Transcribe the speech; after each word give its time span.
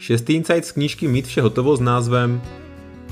Šestý 0.00 0.32
insight 0.34 0.64
z 0.64 0.72
knížky 0.72 1.08
Mít 1.08 1.26
vše 1.26 1.42
hotovo 1.42 1.76
s 1.76 1.80
názvem 1.80 2.42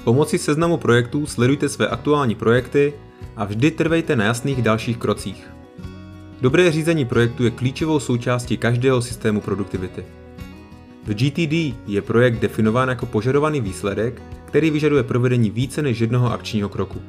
Pomocí 0.04 0.38
seznamu 0.38 0.76
projektů 0.76 1.26
sledujte 1.26 1.68
své 1.68 1.88
aktuální 1.88 2.34
projekty 2.34 2.92
a 3.36 3.44
vždy 3.44 3.70
trvejte 3.70 4.16
na 4.16 4.24
jasných 4.24 4.62
dalších 4.62 4.96
krocích. 4.96 5.50
Dobré 6.40 6.72
řízení 6.72 7.04
projektu 7.04 7.44
je 7.44 7.50
klíčovou 7.50 8.00
součástí 8.00 8.56
každého 8.56 9.02
systému 9.02 9.40
produktivity. 9.40 10.04
V 11.04 11.14
GTD 11.14 11.76
je 11.86 12.02
projekt 12.02 12.40
definován 12.40 12.88
jako 12.88 13.06
požadovaný 13.06 13.60
výsledek, 13.60 14.22
který 14.44 14.70
vyžaduje 14.70 15.02
provedení 15.02 15.50
více 15.50 15.82
než 15.82 15.98
jednoho 15.98 16.32
akčního 16.32 16.68
kroku. 16.68 17.02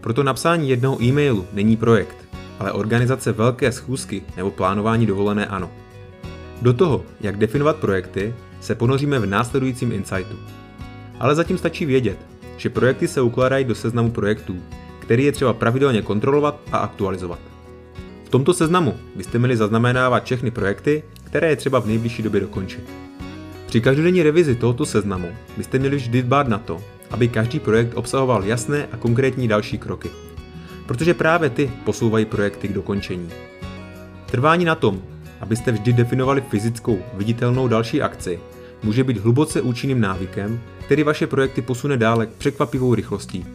Proto 0.00 0.22
napsání 0.22 0.70
jednoho 0.70 1.02
e-mailu 1.02 1.46
není 1.52 1.76
projekt, 1.76 2.16
ale 2.58 2.72
organizace 2.72 3.32
velké 3.32 3.72
schůzky 3.72 4.22
nebo 4.36 4.50
plánování 4.50 5.06
dovolené 5.06 5.46
ano. 5.46 5.70
Do 6.62 6.72
toho, 6.72 7.04
jak 7.20 7.36
definovat 7.36 7.76
projekty, 7.76 8.34
se 8.60 8.74
ponoříme 8.74 9.18
v 9.18 9.26
následujícím 9.26 9.92
insightu. 9.92 10.36
Ale 11.20 11.34
zatím 11.34 11.58
stačí 11.58 11.86
vědět, 11.86 12.18
že 12.56 12.70
projekty 12.70 13.08
se 13.08 13.20
ukládají 13.20 13.64
do 13.64 13.74
seznamu 13.74 14.10
projektů, 14.10 14.56
který 14.98 15.24
je 15.24 15.32
třeba 15.32 15.52
pravidelně 15.52 16.02
kontrolovat 16.02 16.60
a 16.72 16.78
aktualizovat. 16.78 17.38
V 18.24 18.28
tomto 18.28 18.54
seznamu 18.54 18.94
byste 19.16 19.38
měli 19.38 19.56
zaznamenávat 19.56 20.24
všechny 20.24 20.50
projekty, 20.50 21.02
které 21.24 21.48
je 21.48 21.56
třeba 21.56 21.78
v 21.78 21.86
nejbližší 21.86 22.22
době 22.22 22.40
dokončit. 22.40 22.84
Při 23.66 23.80
každodenní 23.80 24.22
revizi 24.22 24.54
tohoto 24.54 24.86
seznamu 24.86 25.28
byste 25.56 25.78
měli 25.78 25.96
vždy 25.96 26.22
dbát 26.22 26.48
na 26.48 26.58
to, 26.58 26.82
aby 27.10 27.28
každý 27.28 27.60
projekt 27.60 27.94
obsahoval 27.94 28.44
jasné 28.44 28.88
a 28.92 28.96
konkrétní 28.96 29.48
další 29.48 29.78
kroky. 29.78 30.10
Protože 30.86 31.14
právě 31.14 31.50
ty 31.50 31.70
posouvají 31.84 32.24
projekty 32.24 32.68
k 32.68 32.72
dokončení. 32.72 33.30
Trvání 34.30 34.64
na 34.64 34.74
tom, 34.74 35.02
abyste 35.42 35.72
vždy 35.72 35.92
definovali 35.92 36.40
fyzickou, 36.40 36.98
viditelnou 37.14 37.68
další 37.68 38.02
akci, 38.02 38.40
může 38.82 39.04
být 39.04 39.16
hluboce 39.16 39.60
účinným 39.60 40.00
návykem, 40.00 40.60
který 40.84 41.02
vaše 41.02 41.26
projekty 41.26 41.62
posune 41.62 41.96
dále 41.96 42.26
k 42.26 42.30
překvapivou 42.30 42.94
rychlostí. 42.94 43.46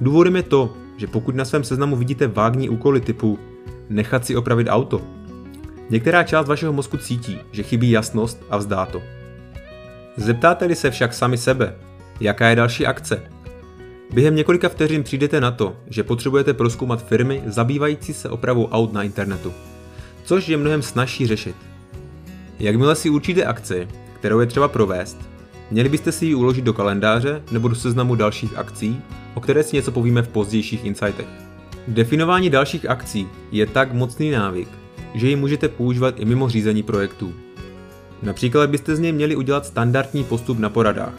Důvodem 0.00 0.36
je 0.36 0.42
to, 0.42 0.72
že 0.96 1.06
pokud 1.06 1.34
na 1.34 1.44
svém 1.44 1.64
seznamu 1.64 1.96
vidíte 1.96 2.26
vágní 2.26 2.68
úkoly 2.68 3.00
typu 3.00 3.38
nechat 3.88 4.26
si 4.26 4.36
opravit 4.36 4.66
auto, 4.70 5.02
některá 5.90 6.22
část 6.22 6.48
vašeho 6.48 6.72
mozku 6.72 6.96
cítí, 6.96 7.38
že 7.52 7.62
chybí 7.62 7.90
jasnost 7.90 8.42
a 8.50 8.56
vzdá 8.56 8.86
to. 8.86 9.02
Zeptáte-li 10.16 10.74
se 10.74 10.90
však 10.90 11.14
sami 11.14 11.38
sebe, 11.38 11.74
jaká 12.20 12.48
je 12.48 12.56
další 12.56 12.86
akce, 12.86 13.22
během 14.12 14.36
několika 14.36 14.68
vteřin 14.68 15.02
přijdete 15.02 15.40
na 15.40 15.50
to, 15.50 15.76
že 15.86 16.02
potřebujete 16.02 16.54
proskoumat 16.54 17.06
firmy 17.06 17.42
zabývající 17.46 18.14
se 18.14 18.28
opravou 18.28 18.68
aut 18.68 18.92
na 18.92 19.02
internetu, 19.02 19.52
což 20.24 20.48
je 20.48 20.56
mnohem 20.56 20.82
snažší 20.82 21.26
řešit. 21.26 21.56
Jakmile 22.58 22.96
si 22.96 23.10
určíte 23.10 23.44
akci, 23.44 23.88
kterou 24.14 24.40
je 24.40 24.46
třeba 24.46 24.68
provést, 24.68 25.18
měli 25.70 25.88
byste 25.88 26.12
si 26.12 26.26
ji 26.26 26.34
uložit 26.34 26.64
do 26.64 26.72
kalendáře 26.72 27.42
nebo 27.50 27.68
do 27.68 27.74
seznamu 27.74 28.14
dalších 28.14 28.56
akcí, 28.56 29.00
o 29.34 29.40
které 29.40 29.62
si 29.62 29.76
něco 29.76 29.92
povíme 29.92 30.22
v 30.22 30.28
pozdějších 30.28 30.84
insightech. 30.84 31.26
Definování 31.88 32.50
dalších 32.50 32.90
akcí 32.90 33.28
je 33.52 33.66
tak 33.66 33.92
mocný 33.92 34.30
návyk, 34.30 34.68
že 35.14 35.28
ji 35.28 35.36
můžete 35.36 35.68
používat 35.68 36.20
i 36.20 36.24
mimo 36.24 36.48
řízení 36.48 36.82
projektů. 36.82 37.34
Například 38.22 38.70
byste 38.70 38.96
z 38.96 38.98
něj 38.98 39.12
měli 39.12 39.36
udělat 39.36 39.66
standardní 39.66 40.24
postup 40.24 40.58
na 40.58 40.68
poradách. 40.68 41.14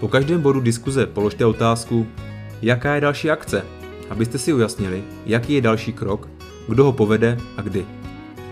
Po 0.00 0.08
každém 0.08 0.40
bodu 0.40 0.60
diskuze 0.60 1.06
položte 1.06 1.46
otázku, 1.46 2.06
jaká 2.62 2.94
je 2.94 3.00
další 3.00 3.30
akce, 3.30 3.62
abyste 4.10 4.38
si 4.38 4.52
ujasnili, 4.52 5.02
jaký 5.26 5.52
je 5.52 5.60
další 5.60 5.92
krok, 5.92 6.28
kdo 6.68 6.84
ho 6.84 6.92
povede 6.92 7.38
a 7.56 7.62
kdy. 7.62 7.86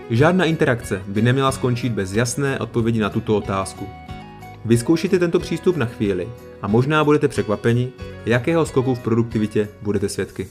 Žádná 0.09 0.45
interakce 0.45 1.01
by 1.07 1.21
neměla 1.21 1.51
skončit 1.51 1.91
bez 1.91 2.13
jasné 2.13 2.59
odpovědi 2.59 2.99
na 2.99 3.09
tuto 3.09 3.37
otázku. 3.37 3.87
Vyzkoušejte 4.65 5.19
tento 5.19 5.39
přístup 5.39 5.77
na 5.77 5.85
chvíli 5.85 6.29
a 6.61 6.67
možná 6.67 7.03
budete 7.03 7.27
překvapeni, 7.27 7.91
jakého 8.25 8.65
skoku 8.65 8.95
v 8.95 8.99
produktivitě 8.99 9.69
budete 9.81 10.09
svědky. 10.09 10.47